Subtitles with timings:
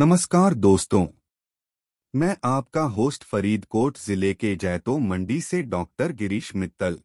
[0.00, 1.06] नमस्कार दोस्तों।
[2.14, 6.98] मैं आपका होस्ट फरीदकोट ज़िले के जैतो मंडी से डॉक्टर गिरीश मित्तल।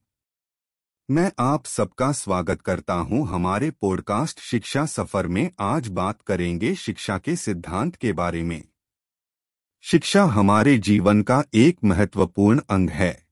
[1.11, 7.17] मैं आप सबका स्वागत करता हूँ हमारे पॉडकास्ट शिक्षा सफ़र में। आज बात करेंगे शिक्षा
[7.17, 8.63] के सिद्धांत के बारे में।
[9.81, 13.27] शिक्षा हमारे जीवन का एक महत्वपूर्ण अंग है।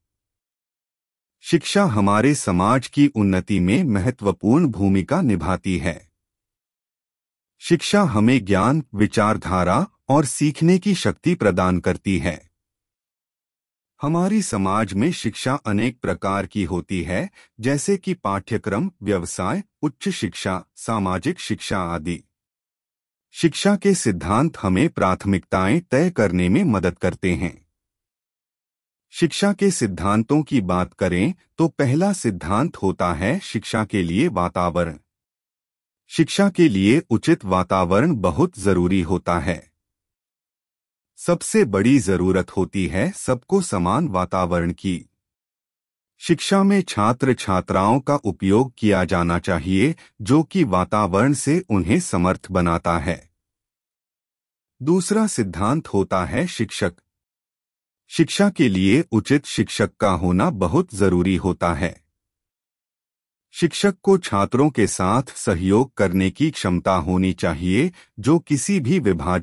[1.42, 6.13] शिक्षा हमारे समाज की उन्नति में महत्वपूर्ण भूमिका निभाती है।
[7.66, 12.52] शिक्षा हमें ज्ञान, विचारधारा और सीखने की शक्ति प्रदान करती है।
[14.02, 17.30] हमारी समाज में शिक्षा अनेक प्रकार की होती है,
[17.60, 22.24] जैसे कि पाठ्यक्रम, व्यवसाय, उच्च शिक्षा, सामाजिक शिक्षा आदि।
[23.32, 27.68] शिक्षा के सिद्धांत हमें प्राथमिकताएँ तय करने में मदद करते हैं।
[29.12, 35.00] शिक्षा के सिद्धांतों की बात करें तो पहला सिद्धांत होता है शिक्षा के लिए वातावरण।
[36.08, 39.72] शिक्षा के लिए उचित वातावरण बहुत ज़रूरी होता है।
[41.18, 45.10] सबसे बड़ी ज़रूरत होती है सबको समान वातावरण की।
[46.22, 52.48] शिक्षा में छात्र छात्राओं का उपयोग किया जाना चाहिए, जो कि वातावरण से उन्हें समर्थ
[52.52, 53.30] बनाता है।
[54.82, 56.94] दूसरा सिद्धांत होता है शिक्षक।
[58.08, 62.03] शिक्षा के लिए उचित शिक्षक का होना बहुत ज़रूरी होता है।
[63.56, 69.42] शिक्षक को छात्रों के साथ सहयोग करने की क्षमता होनी चाहिए, जो किसी भी विभाजन